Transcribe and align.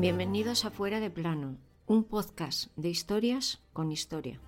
Bienvenidos 0.00 0.64
a 0.64 0.70
Fuera 0.70 1.00
de 1.00 1.10
Plano, 1.10 1.58
un 1.86 2.04
podcast 2.04 2.70
de 2.76 2.88
historias 2.88 3.64
con 3.72 3.90
historia. 3.90 4.40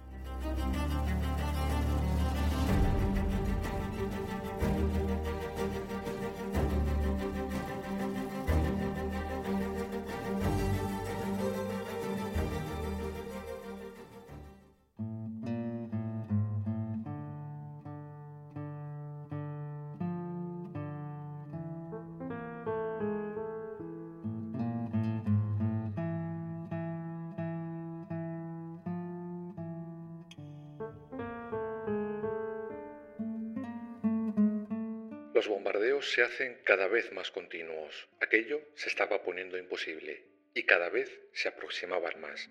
Los 35.40 35.48
bombardeos 35.48 36.12
se 36.12 36.22
hacen 36.22 36.58
cada 36.66 36.86
vez 36.86 37.14
más 37.14 37.30
continuos. 37.30 38.10
Aquello 38.20 38.60
se 38.74 38.90
estaba 38.90 39.22
poniendo 39.22 39.56
imposible 39.56 40.22
y 40.54 40.64
cada 40.64 40.90
vez 40.90 41.08
se 41.32 41.48
aproximaban 41.48 42.20
más. 42.20 42.50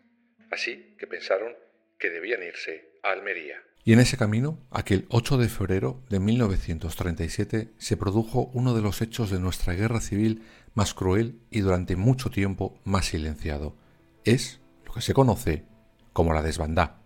Así 0.50 0.96
que 0.98 1.06
pensaron 1.06 1.56
que 2.00 2.10
debían 2.10 2.42
irse 2.42 2.98
a 3.04 3.12
Almería. 3.12 3.62
Y 3.84 3.94
en 3.94 4.00
ese 4.00 4.18
camino, 4.18 4.68
aquel 4.72 5.06
8 5.10 5.38
de 5.38 5.50
febrero 5.50 6.04
de 6.10 6.20
1937, 6.20 7.68
se 7.78 7.96
produjo 7.96 8.50
uno 8.56 8.74
de 8.74 8.82
los 8.82 9.04
hechos 9.04 9.30
de 9.30 9.40
nuestra 9.40 9.76
guerra 9.76 10.02
civil 10.02 10.42
más 10.74 10.96
cruel 10.96 11.36
y 11.52 11.60
durante 11.60 11.96
mucho 11.96 12.32
tiempo 12.32 12.82
más 12.86 13.06
silenciado. 13.06 13.78
Es 14.24 14.62
lo 14.84 14.96
que 14.96 15.02
se 15.02 15.14
conoce 15.14 15.64
como 16.12 16.34
la 16.34 16.42
desbandá. 16.42 17.04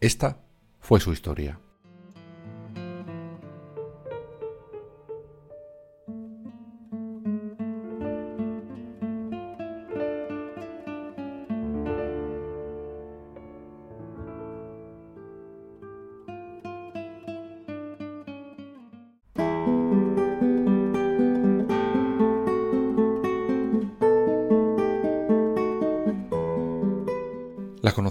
Esta 0.00 0.46
fue 0.78 1.00
su 1.00 1.12
historia. 1.12 1.58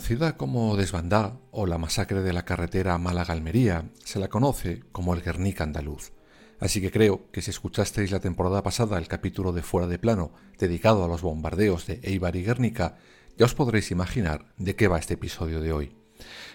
Conocida 0.06 0.38
como 0.38 0.78
desbandá 0.78 1.40
o 1.50 1.66
la 1.66 1.80
masacre 1.80 2.22
de 2.22 2.32
la 2.32 2.46
carretera 2.46 2.96
Málaga-Almería 3.00 3.90
se 4.04 4.20
la 4.20 4.28
conoce 4.28 4.84
como 4.92 5.16
el 5.16 5.24
Guernica 5.24 5.64
andaluz. 5.64 6.12
Así 6.60 6.80
que 6.80 6.92
creo 6.92 7.32
que 7.32 7.42
si 7.42 7.50
escuchasteis 7.50 8.12
la 8.12 8.20
temporada 8.20 8.62
pasada 8.62 9.00
el 9.00 9.08
capítulo 9.08 9.52
de 9.52 9.64
Fuera 9.64 9.88
de 9.88 9.98
Plano 9.98 10.32
dedicado 10.60 11.04
a 11.04 11.08
los 11.08 11.24
bombardeos 11.24 11.88
de 11.88 12.02
Eibar 12.04 12.36
y 12.36 12.44
Guernica, 12.44 12.98
ya 13.36 13.48
os 13.48 13.56
podréis 13.56 13.90
imaginar 13.90 14.54
de 14.58 14.76
qué 14.76 14.88
va 14.88 15.00
este 15.00 15.16
episodio 15.16 15.60
de 15.60 15.74
hoy. 15.74 15.96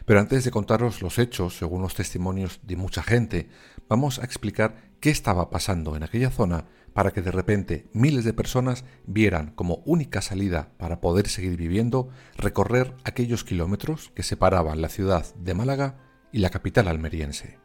Pero 0.05 0.21
antes 0.21 0.45
de 0.45 0.53
contaros 0.53 1.03
los 1.03 1.19
hechos, 1.19 1.59
según 1.59 1.83
los 1.83 1.97
testimonios 1.97 2.61
de 2.63 2.77
mucha 2.77 3.03
gente, 3.03 3.49
vamos 3.89 4.21
a 4.21 4.25
explicar 4.25 4.93
qué 5.01 5.11
estaba 5.11 5.51
pasando 5.51 5.97
en 5.97 6.05
aquella 6.05 6.31
zona 6.31 6.67
para 6.93 7.13
que 7.13 7.23
de 7.23 7.31
repente 7.31 7.89
miles 7.93 8.25
de 8.25 8.33
personas 8.33 8.85
vieran 9.07 9.53
como 9.55 9.83
única 9.87 10.21
salida 10.21 10.73
para 10.79 11.01
poder 11.01 11.29
seguir 11.29 11.57
viviendo 11.57 12.09
recorrer 12.37 12.95
aquellos 13.05 13.45
kilómetros 13.45 14.13
que 14.15 14.23
separaban 14.23 14.81
la 14.83 14.89
ciudad 14.89 15.27
de 15.37 15.55
Málaga 15.55 15.99
y 16.33 16.39
la 16.39 16.51
capital 16.51 16.89
almeriense. 16.89 17.59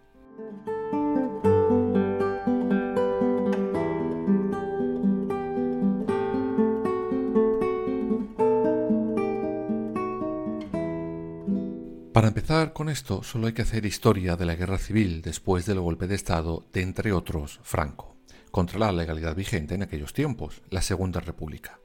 Para 12.16 12.30
empezar 12.30 12.72
con 12.72 12.88
esto, 12.88 13.24
solo 13.24 13.48
hay 13.48 13.54
que 13.54 13.64
hacer 13.64 13.86
historia 13.86 14.38
de 14.38 14.46
la 14.46 14.56
guerra 14.56 14.78
civil 14.78 15.22
después 15.22 15.66
del 15.66 15.82
golpe 15.82 16.08
de 16.08 16.16
Estado 16.16 16.66
de, 16.72 16.82
entre 16.82 17.12
otros, 17.12 17.60
Franco, 17.62 18.15
contra 18.56 18.80
la 18.80 18.94
legalidad 18.94 19.36
vigente 19.36 19.76
en 19.76 19.84
aquellos 19.84 20.14
tiempos, 20.14 20.62
la 20.70 20.82
Segunda 20.82 21.20
República. 21.20 21.82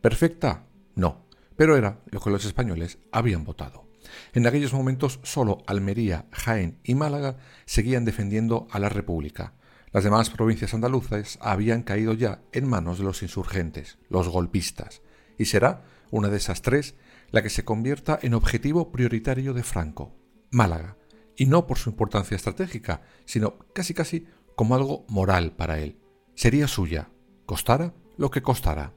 ¿Perfecta? 0.00 0.64
No, 0.94 1.26
pero 1.54 1.76
era 1.76 2.00
lo 2.06 2.18
que 2.18 2.30
los 2.30 2.46
españoles 2.46 2.96
habían 3.12 3.44
votado. 3.44 3.90
En 4.32 4.46
aquellos 4.46 4.72
momentos 4.72 5.20
solo 5.22 5.58
Almería, 5.66 6.24
Jaén 6.32 6.78
y 6.82 6.94
Málaga 6.94 7.36
seguían 7.66 8.06
defendiendo 8.06 8.66
a 8.70 8.78
la 8.78 8.88
República. 8.88 9.52
Las 9.92 10.04
demás 10.04 10.30
provincias 10.30 10.72
andaluzas 10.72 11.38
habían 11.42 11.82
caído 11.82 12.14
ya 12.14 12.40
en 12.52 12.70
manos 12.70 12.96
de 12.96 13.04
los 13.04 13.22
insurgentes, 13.22 13.98
los 14.08 14.26
golpistas, 14.26 15.02
y 15.36 15.44
será 15.44 15.84
una 16.10 16.30
de 16.30 16.38
esas 16.38 16.62
tres 16.62 16.94
la 17.32 17.42
que 17.42 17.50
se 17.50 17.66
convierta 17.66 18.18
en 18.22 18.32
objetivo 18.32 18.92
prioritario 18.92 19.52
de 19.52 19.62
Franco, 19.62 20.16
Málaga, 20.50 20.96
y 21.36 21.44
no 21.44 21.66
por 21.66 21.76
su 21.76 21.90
importancia 21.90 22.34
estratégica, 22.34 23.02
sino 23.26 23.58
casi 23.74 23.92
casi 23.92 24.26
como 24.56 24.74
algo 24.74 25.04
moral 25.10 25.52
para 25.52 25.80
él. 25.80 25.98
Sería 26.34 26.66
suya, 26.66 27.08
costara 27.46 27.94
lo 28.16 28.30
que 28.30 28.42
costara. 28.42 28.92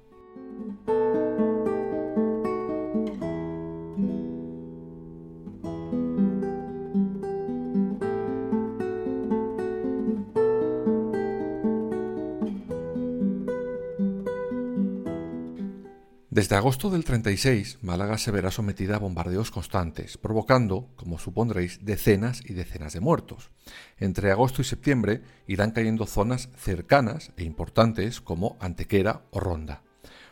Desde 16.37 16.55
agosto 16.55 16.91
del 16.91 17.03
36, 17.03 17.79
Málaga 17.81 18.19
se 18.19 18.29
verá 18.29 18.51
sometida 18.51 18.97
a 18.97 18.99
bombardeos 18.99 19.49
constantes, 19.49 20.19
provocando, 20.19 20.87
como 20.95 21.17
supondréis, 21.17 21.83
decenas 21.83 22.43
y 22.45 22.53
decenas 22.53 22.93
de 22.93 22.99
muertos. 22.99 23.49
Entre 23.97 24.29
agosto 24.29 24.61
y 24.61 24.65
septiembre 24.65 25.23
irán 25.47 25.71
cayendo 25.71 26.05
zonas 26.05 26.49
cercanas 26.55 27.31
e 27.37 27.43
importantes 27.43 28.21
como 28.21 28.55
Antequera 28.59 29.23
o 29.31 29.39
Ronda. 29.39 29.81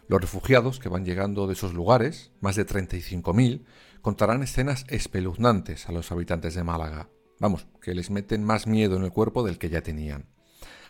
Los 0.08 0.22
refugiados 0.22 0.78
que 0.78 0.90
van 0.90 1.06
llegando 1.06 1.48
de 1.48 1.54
esos 1.54 1.74
lugares, 1.74 2.32
más 2.40 2.56
de 2.56 2.68
35.000, 2.68 3.66
contarán 4.04 4.44
escenas 4.44 4.86
espeluznantes 4.90 5.90
a 5.90 5.92
los 5.92 6.12
habitantes 6.12 6.54
de 6.54 6.64
Málaga. 6.64 7.10
Vamos, 7.40 7.66
que 7.82 7.96
les 7.96 8.12
meten 8.12 8.44
más 8.44 8.68
miedo 8.68 8.96
en 8.96 9.06
el 9.06 9.12
cuerpo 9.12 9.42
del 9.42 9.58
que 9.58 9.70
ya 9.72 9.82
tenían. 9.82 10.28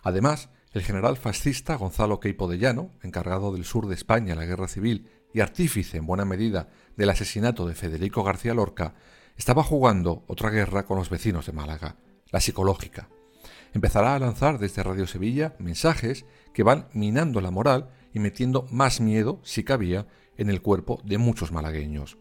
Además, 0.03 0.49
el 0.75 0.83
general 0.83 1.15
fascista 1.15 1.77
Gonzalo 1.77 2.19
Queipo 2.19 2.49
de 2.49 2.57
Llano, 2.57 2.91
encargado 3.01 3.53
del 3.53 3.63
sur 3.63 3.87
de 3.87 3.95
España 3.95 4.33
en 4.33 4.39
la 4.39 4.45
guerra 4.45 4.67
civil 4.67 5.07
y 5.33 5.39
artífice 5.39 5.97
en 5.97 6.05
buena 6.05 6.25
medida 6.25 6.67
del 6.97 7.09
asesinato 7.09 7.65
de 7.65 7.75
Federico 7.75 8.23
García 8.23 8.53
Lorca, 8.53 8.93
estaba 9.37 9.63
jugando 9.63 10.25
otra 10.27 10.49
guerra 10.49 10.85
con 10.85 10.97
los 10.97 11.09
vecinos 11.09 11.45
de 11.45 11.53
Málaga, 11.53 11.95
la 12.29 12.41
psicológica. 12.41 13.07
Empezará 13.73 14.15
a 14.15 14.19
lanzar 14.19 14.59
desde 14.59 14.83
Radio 14.83 15.07
Sevilla 15.07 15.55
mensajes 15.59 16.25
que 16.53 16.63
van 16.63 16.89
minando 16.91 17.39
la 17.39 17.51
moral 17.51 17.89
y 18.13 18.19
metiendo 18.19 18.67
más 18.69 18.99
miedo, 18.99 19.39
si 19.43 19.63
cabía, 19.63 20.07
en 20.35 20.49
el 20.49 20.61
cuerpo 20.61 20.99
de 21.05 21.17
muchos 21.17 21.53
malagueños. 21.53 22.17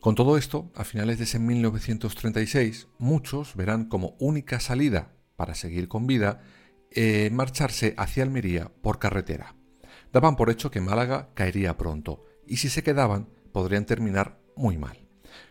Con 0.00 0.16
todo 0.16 0.36
esto, 0.36 0.72
a 0.74 0.82
finales 0.82 1.18
de 1.18 1.24
ese 1.24 1.38
1936, 1.38 2.88
muchos 2.98 3.54
verán 3.54 3.84
como 3.84 4.16
única 4.18 4.58
salida 4.58 5.12
para 5.36 5.54
seguir 5.54 5.86
con 5.86 6.08
vida 6.08 6.42
eh, 6.94 7.30
marcharse 7.30 7.94
hacia 7.96 8.22
Almería 8.22 8.70
por 8.82 8.98
carretera. 8.98 9.56
Daban 10.12 10.36
por 10.36 10.50
hecho 10.50 10.70
que 10.70 10.80
Málaga 10.80 11.30
caería 11.34 11.76
pronto, 11.76 12.24
y 12.46 12.58
si 12.58 12.68
se 12.68 12.82
quedaban 12.82 13.28
podrían 13.52 13.84
terminar 13.84 14.40
muy 14.56 14.78
mal. 14.78 15.06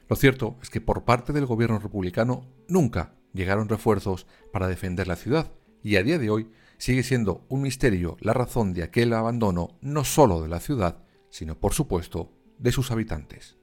Lo 0.08 0.16
cierto 0.16 0.58
es 0.62 0.70
que 0.70 0.82
por 0.82 1.04
parte 1.04 1.34
del 1.34 1.46
gobierno 1.46 1.80
republicano 1.80 2.50
nunca 2.68 3.16
llegaron 3.34 3.68
refuerzos 3.68 4.28
para 4.52 4.68
defender 4.68 5.08
la 5.08 5.16
ciudad, 5.16 5.52
y 5.82 5.98
a 5.98 6.04
día 6.04 6.18
de 6.18 6.30
hoy 6.30 6.50
sigue 6.78 7.04
siendo 7.04 7.46
un 7.50 7.62
misterio 7.62 8.18
la 8.20 8.34
razón 8.34 8.74
de 8.74 8.84
aquel 8.84 9.14
abandono 9.14 9.78
no 9.82 10.04
solo 10.04 10.42
de 10.42 10.50
la 10.50 10.60
ciudad, 10.60 11.04
sino 11.30 11.60
por 11.60 11.74
supuesto 11.74 12.32
de 12.58 12.72
sus 12.72 12.92
habitantes. 12.92 13.58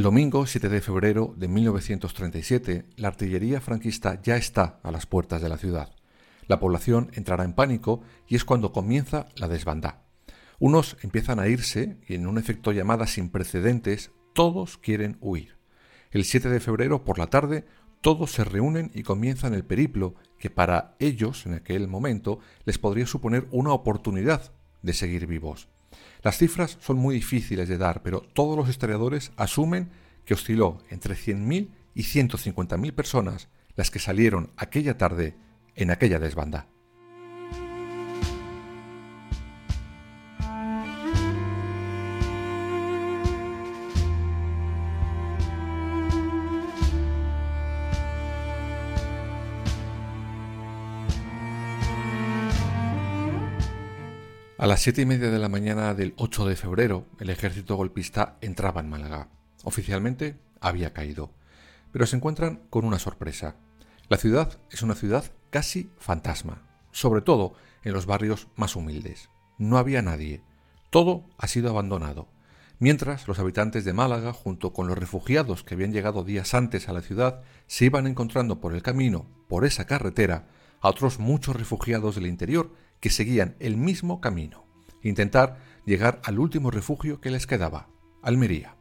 El 0.00 0.04
domingo 0.04 0.46
7 0.46 0.70
de 0.70 0.80
febrero 0.80 1.34
de 1.36 1.46
1937, 1.46 2.86
la 2.96 3.08
artillería 3.08 3.60
franquista 3.60 4.18
ya 4.22 4.38
está 4.38 4.80
a 4.82 4.90
las 4.90 5.04
puertas 5.04 5.42
de 5.42 5.50
la 5.50 5.58
ciudad. 5.58 5.94
La 6.46 6.58
población 6.58 7.10
entrará 7.12 7.44
en 7.44 7.52
pánico 7.52 8.00
y 8.26 8.36
es 8.36 8.46
cuando 8.46 8.72
comienza 8.72 9.28
la 9.36 9.46
desbandada. 9.46 10.06
Unos 10.58 10.96
empiezan 11.02 11.38
a 11.38 11.48
irse 11.48 11.98
y 12.08 12.14
en 12.14 12.26
un 12.26 12.38
efecto 12.38 12.72
llamada 12.72 13.06
sin 13.06 13.28
precedentes, 13.28 14.10
todos 14.32 14.78
quieren 14.78 15.18
huir. 15.20 15.58
El 16.12 16.24
7 16.24 16.48
de 16.48 16.60
febrero 16.60 17.04
por 17.04 17.18
la 17.18 17.26
tarde, 17.26 17.66
todos 18.00 18.30
se 18.30 18.44
reúnen 18.44 18.90
y 18.94 19.02
comienzan 19.02 19.52
el 19.52 19.66
periplo 19.66 20.14
que 20.38 20.48
para 20.48 20.96
ellos 20.98 21.44
en 21.44 21.52
aquel 21.52 21.88
momento 21.88 22.38
les 22.64 22.78
podría 22.78 23.04
suponer 23.04 23.48
una 23.50 23.74
oportunidad 23.74 24.54
de 24.80 24.94
seguir 24.94 25.26
vivos. 25.26 25.68
Las 26.22 26.36
cifras 26.38 26.78
son 26.80 26.98
muy 26.98 27.14
difíciles 27.14 27.68
de 27.68 27.78
dar, 27.78 28.02
pero 28.02 28.20
todos 28.20 28.56
los 28.56 28.68
historiadores 28.68 29.32
asumen 29.36 29.90
que 30.24 30.34
osciló 30.34 30.78
entre 30.90 31.14
100.000 31.14 31.70
y 31.94 32.02
150.000 32.02 32.92
personas 32.92 33.48
las 33.74 33.90
que 33.90 33.98
salieron 33.98 34.50
aquella 34.56 34.98
tarde 34.98 35.36
en 35.74 35.90
aquella 35.90 36.18
desbanda. 36.18 36.66
A 54.60 54.66
las 54.66 54.82
siete 54.82 55.00
y 55.00 55.06
media 55.06 55.30
de 55.30 55.38
la 55.38 55.48
mañana 55.48 55.94
del 55.94 56.12
8 56.18 56.44
de 56.44 56.54
febrero, 56.54 57.06
el 57.18 57.30
ejército 57.30 57.76
golpista 57.76 58.36
entraba 58.42 58.82
en 58.82 58.90
Málaga. 58.90 59.30
Oficialmente 59.64 60.38
había 60.60 60.92
caído. 60.92 61.32
Pero 61.92 62.04
se 62.04 62.16
encuentran 62.16 62.60
con 62.68 62.84
una 62.84 62.98
sorpresa. 62.98 63.56
La 64.10 64.18
ciudad 64.18 64.60
es 64.70 64.82
una 64.82 64.94
ciudad 64.94 65.24
casi 65.48 65.90
fantasma, 65.96 66.60
sobre 66.92 67.22
todo 67.22 67.54
en 67.84 67.94
los 67.94 68.04
barrios 68.04 68.48
más 68.54 68.76
humildes. 68.76 69.30
No 69.56 69.78
había 69.78 70.02
nadie. 70.02 70.42
Todo 70.90 71.24
ha 71.38 71.48
sido 71.48 71.70
abandonado. 71.70 72.28
Mientras 72.78 73.28
los 73.28 73.38
habitantes 73.38 73.86
de 73.86 73.94
Málaga, 73.94 74.34
junto 74.34 74.74
con 74.74 74.88
los 74.88 74.98
refugiados 74.98 75.64
que 75.64 75.72
habían 75.72 75.94
llegado 75.94 76.22
días 76.22 76.52
antes 76.52 76.90
a 76.90 76.92
la 76.92 77.00
ciudad, 77.00 77.40
se 77.66 77.86
iban 77.86 78.06
encontrando 78.06 78.60
por 78.60 78.74
el 78.74 78.82
camino, 78.82 79.24
por 79.48 79.64
esa 79.64 79.86
carretera, 79.86 80.48
a 80.82 80.90
otros 80.90 81.18
muchos 81.18 81.56
refugiados 81.56 82.14
del 82.14 82.26
interior 82.26 82.74
que 83.00 83.10
seguían 83.10 83.56
el 83.58 83.76
mismo 83.76 84.20
camino, 84.20 84.64
intentar 85.02 85.58
llegar 85.84 86.20
al 86.24 86.38
último 86.38 86.70
refugio 86.70 87.20
que 87.20 87.30
les 87.30 87.46
quedaba, 87.46 87.88
Almería. 88.22 88.76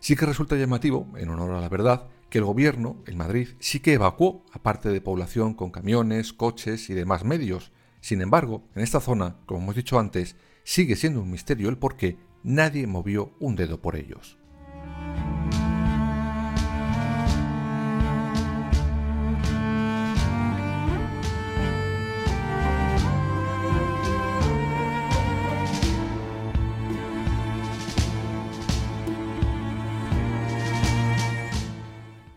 Sí 0.00 0.16
que 0.16 0.26
resulta 0.26 0.56
llamativo, 0.56 1.08
en 1.16 1.30
honor 1.30 1.52
a 1.52 1.60
la 1.60 1.68
verdad, 1.68 2.08
que 2.28 2.38
el 2.38 2.44
gobierno, 2.44 3.02
en 3.06 3.16
Madrid, 3.16 3.48
sí 3.60 3.80
que 3.80 3.94
evacuó 3.94 4.44
a 4.52 4.62
parte 4.62 4.88
de 4.90 5.00
población 5.00 5.54
con 5.54 5.70
camiones, 5.70 6.32
coches 6.32 6.90
y 6.90 6.94
demás 6.94 7.24
medios. 7.24 7.72
Sin 8.00 8.20
embargo, 8.20 8.68
en 8.74 8.82
esta 8.82 9.00
zona, 9.00 9.36
como 9.46 9.60
hemos 9.60 9.76
dicho 9.76 9.98
antes, 9.98 10.36
sigue 10.64 10.96
siendo 10.96 11.20
un 11.22 11.30
misterio 11.30 11.68
el 11.68 11.78
por 11.78 11.96
qué 11.96 12.18
nadie 12.42 12.86
movió 12.86 13.34
un 13.40 13.56
dedo 13.56 13.80
por 13.80 13.96
ellos. 13.96 14.38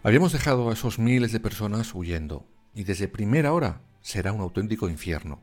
Habíamos 0.01 0.31
dejado 0.31 0.69
a 0.69 0.74
esos 0.74 0.98
miles 0.98 1.34
de 1.34 1.42
personas 1.42 1.94
huyendo, 1.94 2.48
y 2.74 2.86
desde 2.86 3.10
primera 3.10 3.51
hora 3.51 3.81
será 4.01 4.31
un 4.31 4.40
auténtico 4.40 4.88
infierno, 4.88 5.42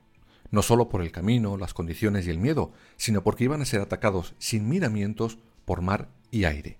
no 0.50 0.62
solo 0.62 0.88
por 0.88 1.02
el 1.02 1.12
camino, 1.12 1.58
las 1.58 1.74
condiciones 1.74 2.26
y 2.26 2.30
el 2.30 2.38
miedo, 2.38 2.72
sino 2.96 3.22
porque 3.22 3.44
iban 3.44 3.60
a 3.60 3.66
ser 3.66 3.82
atacados 3.82 4.34
sin 4.38 4.66
miramientos 4.66 5.38
por 5.66 5.82
mar 5.82 6.08
y 6.30 6.44
aire. 6.44 6.78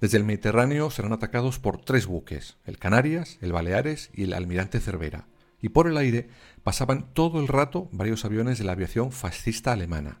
Desde 0.00 0.18
el 0.18 0.24
Mediterráneo 0.24 0.90
serán 0.90 1.12
atacados 1.12 1.60
por 1.60 1.80
tres 1.80 2.06
buques, 2.06 2.56
el 2.64 2.78
Canarias, 2.78 3.38
el 3.40 3.52
Baleares 3.52 4.10
y 4.12 4.24
el 4.24 4.32
Almirante 4.32 4.80
Cervera, 4.80 5.28
y 5.62 5.68
por 5.68 5.86
el 5.86 5.96
aire 5.96 6.30
pasaban 6.64 7.14
todo 7.14 7.40
el 7.40 7.46
rato 7.46 7.88
varios 7.92 8.24
aviones 8.24 8.58
de 8.58 8.64
la 8.64 8.72
aviación 8.72 9.12
fascista 9.12 9.70
alemana. 9.72 10.20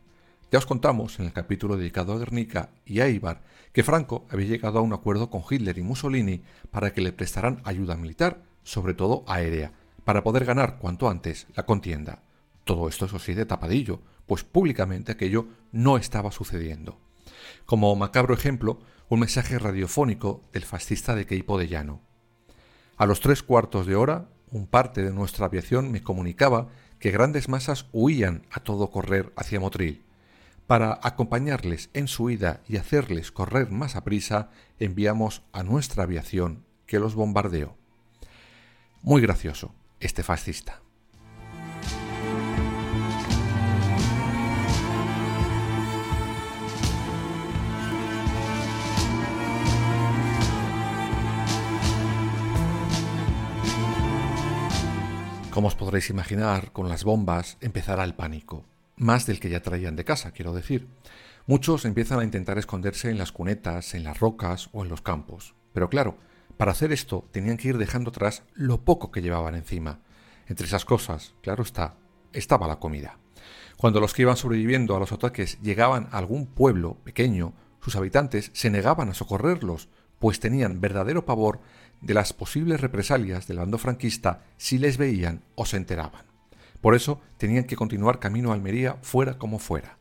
Ya 0.54 0.58
os 0.58 0.66
contamos 0.66 1.18
en 1.18 1.26
el 1.26 1.32
capítulo 1.32 1.76
dedicado 1.76 2.12
a 2.12 2.18
Guernica 2.18 2.70
y 2.86 3.00
a 3.00 3.08
Ibar 3.08 3.42
que 3.72 3.82
Franco 3.82 4.24
había 4.30 4.46
llegado 4.46 4.78
a 4.78 4.82
un 4.82 4.92
acuerdo 4.92 5.28
con 5.28 5.42
Hitler 5.50 5.76
y 5.78 5.82
Mussolini 5.82 6.44
para 6.70 6.92
que 6.92 7.00
le 7.00 7.12
prestaran 7.12 7.60
ayuda 7.64 7.96
militar, 7.96 8.44
sobre 8.62 8.94
todo 8.94 9.24
aérea, 9.26 9.72
para 10.04 10.22
poder 10.22 10.44
ganar 10.44 10.78
cuanto 10.78 11.08
antes 11.08 11.48
la 11.56 11.66
contienda. 11.66 12.22
Todo 12.62 12.86
esto, 12.86 13.06
eso 13.06 13.18
sí, 13.18 13.34
de 13.34 13.46
tapadillo, 13.46 14.00
pues 14.26 14.44
públicamente 14.44 15.10
aquello 15.10 15.48
no 15.72 15.96
estaba 15.96 16.30
sucediendo. 16.30 17.00
Como 17.66 17.96
macabro 17.96 18.32
ejemplo, 18.32 18.78
un 19.08 19.18
mensaje 19.18 19.58
radiofónico 19.58 20.44
del 20.52 20.62
fascista 20.62 21.16
de 21.16 21.26
Queipo 21.26 21.58
de 21.58 21.66
Llano. 21.66 22.00
A 22.96 23.06
los 23.06 23.18
tres 23.18 23.42
cuartos 23.42 23.86
de 23.86 23.96
hora, 23.96 24.28
un 24.52 24.68
parte 24.68 25.02
de 25.02 25.12
nuestra 25.12 25.46
aviación 25.46 25.90
me 25.90 26.04
comunicaba 26.04 26.68
que 27.00 27.10
grandes 27.10 27.48
masas 27.48 27.86
huían 27.90 28.46
a 28.52 28.60
todo 28.60 28.92
correr 28.92 29.32
hacia 29.34 29.58
Motril. 29.58 30.04
Para 30.66 30.98
acompañarles 31.02 31.90
en 31.92 32.08
su 32.08 32.30
ida 32.30 32.62
y 32.66 32.78
hacerles 32.78 33.30
correr 33.30 33.70
más 33.70 33.96
a 33.96 34.04
prisa, 34.04 34.50
enviamos 34.78 35.42
a 35.52 35.62
nuestra 35.62 36.04
aviación 36.04 36.64
que 36.86 36.98
los 36.98 37.14
bombardeó. 37.14 37.76
Muy 39.02 39.20
gracioso, 39.20 39.74
este 40.00 40.22
fascista. 40.22 40.80
Como 55.50 55.68
os 55.68 55.74
podréis 55.76 56.08
imaginar, 56.08 56.72
con 56.72 56.88
las 56.88 57.04
bombas 57.04 57.58
empezará 57.60 58.02
el 58.02 58.14
pánico 58.14 58.64
más 58.96 59.26
del 59.26 59.40
que 59.40 59.50
ya 59.50 59.62
traían 59.62 59.96
de 59.96 60.04
casa, 60.04 60.32
quiero 60.32 60.54
decir. 60.54 60.88
Muchos 61.46 61.84
empiezan 61.84 62.20
a 62.20 62.24
intentar 62.24 62.58
esconderse 62.58 63.10
en 63.10 63.18
las 63.18 63.32
cunetas, 63.32 63.94
en 63.94 64.04
las 64.04 64.18
rocas 64.20 64.70
o 64.72 64.82
en 64.82 64.88
los 64.88 65.02
campos. 65.02 65.54
Pero 65.72 65.90
claro, 65.90 66.16
para 66.56 66.72
hacer 66.72 66.92
esto 66.92 67.28
tenían 67.32 67.56
que 67.56 67.68
ir 67.68 67.78
dejando 67.78 68.10
atrás 68.10 68.44
lo 68.54 68.84
poco 68.84 69.10
que 69.10 69.22
llevaban 69.22 69.54
encima. 69.54 70.00
Entre 70.46 70.66
esas 70.66 70.84
cosas, 70.84 71.34
claro 71.42 71.62
está, 71.62 71.96
estaba 72.32 72.68
la 72.68 72.78
comida. 72.78 73.18
Cuando 73.76 74.00
los 74.00 74.14
que 74.14 74.22
iban 74.22 74.36
sobreviviendo 74.36 74.96
a 74.96 75.00
los 75.00 75.12
ataques 75.12 75.60
llegaban 75.60 76.08
a 76.12 76.18
algún 76.18 76.46
pueblo 76.46 76.96
pequeño, 77.04 77.54
sus 77.80 77.96
habitantes 77.96 78.50
se 78.54 78.70
negaban 78.70 79.10
a 79.10 79.14
socorrerlos, 79.14 79.88
pues 80.18 80.40
tenían 80.40 80.80
verdadero 80.80 81.26
pavor 81.26 81.60
de 82.00 82.14
las 82.14 82.32
posibles 82.32 82.80
represalias 82.80 83.46
del 83.46 83.58
bando 83.58 83.78
franquista 83.78 84.44
si 84.56 84.78
les 84.78 84.96
veían 84.96 85.42
o 85.54 85.66
se 85.66 85.76
enteraban. 85.76 86.33
Por 86.84 86.94
eso 86.94 87.18
tenían 87.38 87.64
que 87.64 87.76
continuar 87.76 88.18
camino 88.18 88.50
a 88.50 88.54
Almería 88.54 88.98
fuera 89.00 89.38
como 89.38 89.58
fuera. 89.58 89.96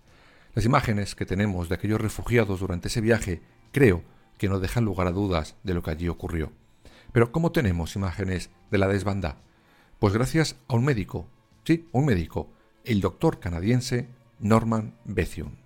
Las 0.53 0.65
imágenes 0.65 1.15
que 1.15 1.25
tenemos 1.25 1.69
de 1.69 1.75
aquellos 1.75 2.01
refugiados 2.01 2.59
durante 2.59 2.89
ese 2.89 2.99
viaje 2.99 3.41
creo 3.71 4.03
que 4.37 4.49
no 4.49 4.59
dejan 4.59 4.83
lugar 4.83 5.07
a 5.07 5.11
dudas 5.11 5.55
de 5.63 5.75
lo 5.75 5.81
que 5.81 5.91
allí 5.91 6.09
ocurrió. 6.09 6.51
Pero 7.13 7.31
¿cómo 7.31 7.53
tenemos 7.53 7.95
imágenes 7.95 8.49
de 8.69 8.77
la 8.79 8.89
desbandada? 8.89 9.37
Pues 9.97 10.13
gracias 10.13 10.57
a 10.67 10.75
un 10.75 10.83
médico, 10.83 11.29
sí, 11.63 11.87
un 11.93 12.03
médico, 12.03 12.51
el 12.83 12.99
doctor 12.99 13.39
canadiense 13.39 14.09
Norman 14.39 14.93
Bethune. 15.05 15.62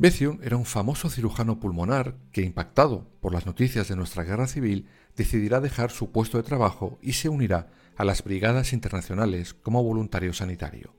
Bethune 0.00 0.38
era 0.42 0.56
un 0.56 0.64
famoso 0.64 1.10
cirujano 1.10 1.60
pulmonar 1.60 2.16
que, 2.32 2.40
impactado 2.40 3.06
por 3.20 3.34
las 3.34 3.44
noticias 3.44 3.86
de 3.88 3.96
nuestra 3.96 4.24
guerra 4.24 4.46
civil, 4.46 4.86
decidirá 5.14 5.60
dejar 5.60 5.90
su 5.90 6.10
puesto 6.10 6.38
de 6.38 6.42
trabajo 6.42 6.98
y 7.02 7.12
se 7.12 7.28
unirá 7.28 7.68
a 7.96 8.04
las 8.04 8.24
brigadas 8.24 8.72
internacionales 8.72 9.52
como 9.52 9.84
voluntario 9.84 10.32
sanitario. 10.32 10.94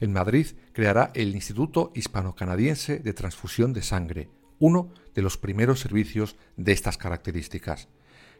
En 0.00 0.12
Madrid 0.12 0.48
creará 0.74 1.10
el 1.14 1.34
Instituto 1.34 1.92
Hispano-Canadiense 1.94 2.98
de 2.98 3.14
Transfusión 3.14 3.72
de 3.72 3.80
Sangre, 3.80 4.28
uno 4.58 4.92
de 5.14 5.22
los 5.22 5.38
primeros 5.38 5.80
servicios 5.80 6.36
de 6.58 6.72
estas 6.72 6.98
características. 6.98 7.88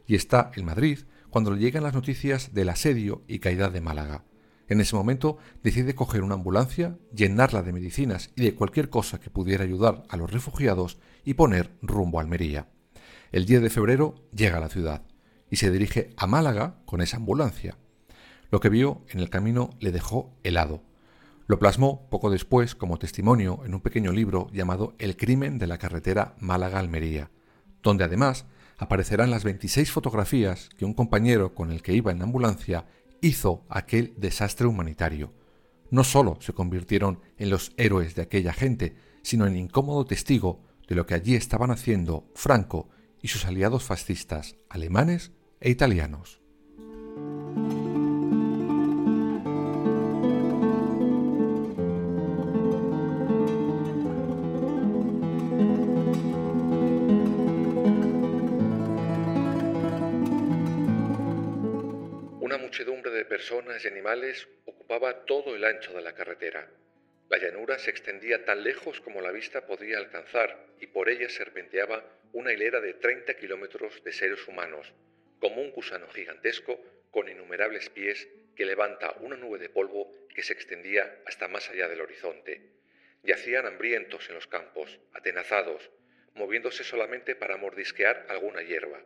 y 0.05 0.13
está 0.13 0.51
en 0.55 0.65
Madrid 0.65 0.99
cuando 1.31 1.49
le 1.49 1.59
llegan 1.59 1.81
las 1.81 1.95
noticias 1.95 2.53
del 2.53 2.69
asedio 2.69 3.23
y 3.27 3.39
caída 3.39 3.71
de 3.71 3.81
Málaga. 3.81 4.25
En 4.67 4.79
ese 4.79 4.95
momento 4.95 5.37
decide 5.61 5.95
coger 5.95 6.23
una 6.23 6.35
ambulancia, 6.35 6.97
llenarla 7.13 7.63
de 7.63 7.73
medicinas 7.73 8.31
y 8.35 8.43
de 8.43 8.55
cualquier 8.55 8.89
cosa 8.89 9.19
que 9.19 9.29
pudiera 9.29 9.63
ayudar 9.63 10.03
a 10.09 10.17
los 10.17 10.31
refugiados 10.31 10.99
y 11.25 11.33
poner 11.33 11.71
rumbo 11.81 12.19
a 12.19 12.21
Almería. 12.21 12.69
El 13.31 13.45
10 13.45 13.61
de 13.63 13.69
febrero 13.69 14.15
llega 14.33 14.57
a 14.57 14.61
la 14.61 14.69
ciudad 14.69 15.03
y 15.49 15.57
se 15.57 15.71
dirige 15.71 16.11
a 16.17 16.27
Málaga 16.27 16.77
con 16.85 17.01
esa 17.01 17.17
ambulancia. 17.17 17.77
Lo 18.51 18.59
que 18.59 18.69
vio 18.69 19.01
en 19.09 19.19
el 19.19 19.29
camino 19.29 19.71
le 19.79 19.91
dejó 19.91 20.33
helado. 20.43 20.83
Lo 21.47 21.59
plasmó 21.59 22.07
poco 22.09 22.29
después 22.29 22.73
como 22.73 22.97
testimonio 22.97 23.61
en 23.65 23.73
un 23.73 23.81
pequeño 23.81 24.11
libro 24.11 24.47
llamado 24.53 24.95
El 24.97 25.17
crimen 25.17 25.59
de 25.59 25.67
la 25.67 25.77
carretera 25.77 26.35
Málaga-Almería, 26.39 27.31
donde 27.81 28.05
además 28.05 28.45
aparecerán 28.77 29.29
las 29.29 29.43
26 29.43 29.91
fotografías 29.91 30.69
que 30.77 30.85
un 30.85 30.93
compañero 30.93 31.53
con 31.53 31.71
el 31.71 31.81
que 31.81 31.93
iba 31.93 32.11
en 32.11 32.19
la 32.19 32.25
ambulancia 32.25 32.85
hizo 33.23 33.65
aquel 33.69 34.13
desastre 34.17 34.67
humanitario. 34.67 35.33
No 35.89 36.03
solo 36.03 36.37
se 36.41 36.53
convirtieron 36.53 37.19
en 37.37 37.49
los 37.49 37.71
héroes 37.77 38.15
de 38.15 38.21
aquella 38.21 38.53
gente, 38.53 38.95
sino 39.23 39.47
en 39.47 39.55
incómodo 39.55 40.05
testigo 40.05 40.61
de 40.87 40.95
lo 40.95 41.05
que 41.05 41.15
allí 41.15 41.35
estaban 41.35 41.71
haciendo 41.71 42.29
Franco 42.35 42.89
y 43.21 43.29
sus 43.29 43.45
aliados 43.45 43.83
fascistas 43.83 44.55
alemanes 44.69 45.31
e 45.61 45.69
italianos. 45.69 46.42
Una 62.53 62.61
muchedumbre 62.61 63.09
de 63.09 63.25
personas 63.25 63.83
y 63.83 63.87
animales 63.87 64.47
ocupaba 64.65 65.25
todo 65.25 65.55
el 65.55 65.65
ancho 65.65 65.91
de 65.93 66.03
la 66.03 66.13
carretera. 66.13 66.69
La 67.27 67.39
llanura 67.39 67.79
se 67.79 67.89
extendía 67.89 68.45
tan 68.45 68.61
lejos 68.61 69.01
como 69.01 69.21
la 69.21 69.31
vista 69.31 69.65
podía 69.65 69.97
alcanzar 69.97 70.67
y 70.79 70.85
por 70.85 71.09
ella 71.09 71.27
serpenteaba 71.29 72.05
una 72.31 72.53
hilera 72.53 72.79
de 72.79 72.93
30 72.93 73.33
kilómetros 73.37 74.03
de 74.03 74.13
seres 74.13 74.47
humanos, 74.47 74.93
como 75.39 75.63
un 75.63 75.71
gusano 75.71 76.07
gigantesco 76.09 76.79
con 77.09 77.27
innumerables 77.27 77.89
pies 77.89 78.27
que 78.55 78.67
levanta 78.67 79.15
una 79.21 79.35
nube 79.35 79.57
de 79.57 79.69
polvo 79.69 80.13
que 80.35 80.43
se 80.43 80.53
extendía 80.53 81.21
hasta 81.25 81.47
más 81.47 81.71
allá 81.71 81.87
del 81.87 82.01
horizonte. 82.01 82.61
Yacían 83.23 83.65
hambrientos 83.65 84.29
en 84.29 84.35
los 84.35 84.45
campos, 84.45 84.99
atenazados, 85.13 85.89
moviéndose 86.35 86.83
solamente 86.83 87.35
para 87.35 87.57
mordisquear 87.57 88.27
alguna 88.29 88.61
hierba, 88.61 89.03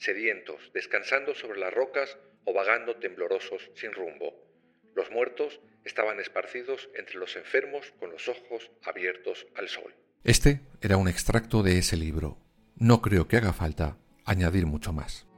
sedientos, 0.00 0.72
descansando 0.74 1.34
sobre 1.34 1.60
las 1.60 1.72
rocas 1.72 2.18
o 2.44 2.52
vagando 2.52 2.96
temblorosos 2.96 3.70
sin 3.74 3.92
rumbo. 3.92 4.34
Los 4.96 5.10
muertos 5.10 5.60
estaban 5.84 6.18
esparcidos 6.18 6.90
entre 6.96 7.18
los 7.18 7.36
enfermos 7.36 7.92
con 8.00 8.10
los 8.10 8.28
ojos 8.28 8.70
abiertos 8.82 9.46
al 9.54 9.68
sol. 9.68 9.94
Este 10.24 10.60
era 10.80 10.96
un 10.96 11.06
extracto 11.06 11.62
de 11.62 11.78
ese 11.78 11.96
libro. 11.96 12.38
No 12.76 13.00
creo 13.00 13.28
que 13.28 13.36
haga 13.36 13.52
falta 13.52 13.98
añadir 14.24 14.66
mucho 14.66 14.92
más. 14.92 15.29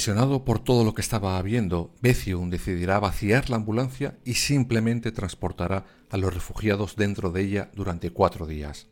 Impresionado 0.00 0.46
por 0.46 0.60
todo 0.60 0.82
lo 0.82 0.94
que 0.94 1.02
estaba 1.02 1.42
viendo, 1.42 1.94
Becium 2.00 2.48
decidirá 2.48 2.98
vaciar 2.98 3.50
la 3.50 3.56
ambulancia 3.56 4.18
y 4.24 4.32
simplemente 4.32 5.12
transportará 5.12 5.84
a 6.08 6.16
los 6.16 6.32
refugiados 6.32 6.96
dentro 6.96 7.30
de 7.32 7.42
ella 7.42 7.70
durante 7.74 8.10
cuatro 8.10 8.46
días. 8.46 8.88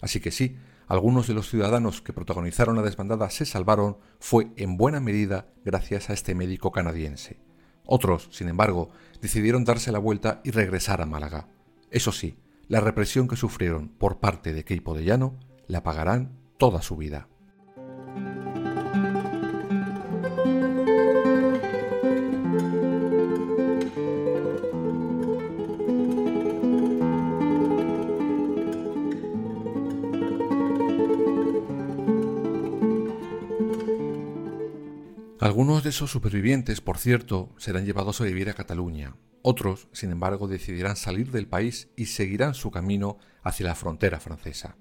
Así 0.00 0.20
que 0.20 0.30
sí, 0.30 0.56
algunos 0.86 1.26
de 1.26 1.34
los 1.34 1.50
ciudadanos 1.50 2.00
que 2.00 2.12
protagonizaron 2.12 2.76
la 2.76 2.82
desbandada 2.82 3.28
se 3.30 3.44
salvaron 3.44 3.98
fue 4.20 4.52
en 4.56 4.76
buena 4.76 5.00
medida 5.00 5.48
gracias 5.64 6.10
a 6.10 6.12
este 6.12 6.32
médico 6.36 6.70
canadiense. 6.70 7.40
Otros, 7.84 8.28
sin 8.30 8.48
embargo, 8.48 8.90
decidieron 9.20 9.64
darse 9.64 9.90
la 9.90 9.98
vuelta 9.98 10.42
y 10.44 10.52
regresar 10.52 11.02
a 11.02 11.06
Málaga. 11.06 11.48
Eso 11.90 12.12
sí, 12.12 12.38
la 12.68 12.78
represión 12.78 13.26
que 13.26 13.34
sufrieron 13.34 13.88
por 13.88 14.20
parte 14.20 14.52
de 14.52 14.64
Keipo 14.64 14.94
de 14.94 15.02
Llano 15.02 15.40
la 15.66 15.82
pagarán 15.82 16.38
toda 16.56 16.82
su 16.82 16.96
vida. 16.96 17.26
Algunos 35.42 35.82
de 35.82 35.90
esos 35.90 36.08
supervivientes, 36.08 36.80
por 36.80 36.98
cierto, 36.98 37.52
serán 37.58 37.84
llevados 37.84 38.20
a 38.20 38.24
vivir 38.24 38.48
a 38.48 38.54
Cataluña. 38.54 39.16
Otros, 39.42 39.88
sin 39.90 40.12
embargo, 40.12 40.46
decidirán 40.46 40.94
salir 40.94 41.32
del 41.32 41.48
país 41.48 41.88
y 41.96 42.06
seguirán 42.06 42.54
su 42.54 42.70
camino 42.70 43.18
hacia 43.42 43.66
la 43.66 43.74
frontera 43.74 44.20
francesa. 44.20 44.76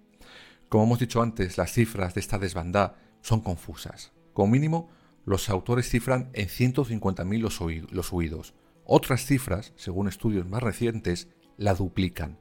Como 0.69 0.83
hemos 0.83 0.99
dicho 0.99 1.23
antes, 1.23 1.57
las 1.57 1.71
cifras 1.71 2.13
de 2.13 2.21
esta 2.21 2.37
desbandada 2.37 2.95
son 3.21 3.41
confusas. 3.41 4.13
Como 4.33 4.51
mínimo, 4.51 4.91
los 5.25 5.49
autores 5.49 5.89
cifran 5.89 6.29
en 6.33 6.47
150.000 6.47 7.89
los, 7.89 8.11
huidos. 8.11 8.53
Otras 8.85 9.25
cifras, 9.25 9.73
según 9.77 10.07
estudios 10.07 10.47
más 10.47 10.61
recientes, 10.61 11.27
la 11.57 11.73
duplican. 11.73 12.37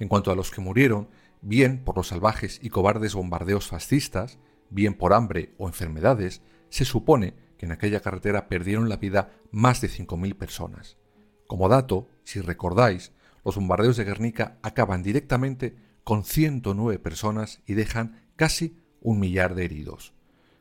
En 0.00 0.08
cuanto 0.08 0.32
a 0.32 0.34
los 0.34 0.50
que 0.50 0.60
murieron, 0.60 1.10
bien 1.42 1.84
por 1.84 1.96
los 1.96 2.08
salvajes 2.08 2.58
y 2.60 2.70
cobardes 2.70 3.14
bombardeos 3.14 3.68
fascistas, 3.68 4.40
bien 4.68 4.94
por 4.94 5.12
hambre 5.12 5.54
o 5.58 5.68
enfermedades, 5.68 6.42
se 6.68 6.84
supone 6.84 7.34
en 7.62 7.72
aquella 7.72 8.00
carretera 8.00 8.48
perdieron 8.48 8.88
la 8.88 8.96
vida 8.96 9.30
más 9.50 9.80
de 9.80 9.88
5.000 9.88 10.36
personas. 10.36 10.98
Como 11.46 11.68
dato, 11.68 12.08
si 12.24 12.40
recordáis, 12.40 13.12
los 13.44 13.56
bombardeos 13.56 13.96
de 13.96 14.04
Guernica 14.04 14.58
acaban 14.62 15.02
directamente 15.02 15.76
con 16.04 16.24
109 16.24 16.98
personas 16.98 17.62
y 17.66 17.74
dejan 17.74 18.22
casi 18.36 18.76
un 19.00 19.20
millar 19.20 19.54
de 19.54 19.64
heridos. 19.64 20.12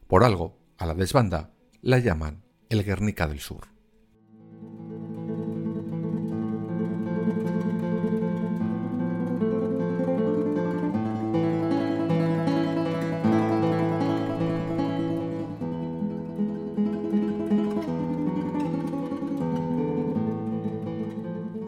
Por 0.08 0.24
algo, 0.24 0.58
a 0.77 0.86
la 0.86 0.93
desbanda 0.93 1.51
la 1.81 2.00
llaman 2.00 2.43
el 2.70 2.84
Guernica 2.84 3.27
del 3.27 3.39
Sur. 3.39 3.67